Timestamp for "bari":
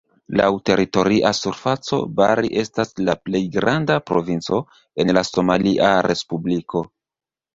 2.19-2.49